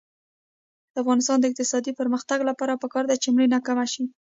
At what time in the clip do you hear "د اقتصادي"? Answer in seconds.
1.39-1.91